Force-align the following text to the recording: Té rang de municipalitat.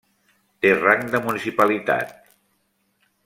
Té 0.65 0.71
rang 0.77 1.03
de 1.15 1.21
municipalitat. 1.27 2.17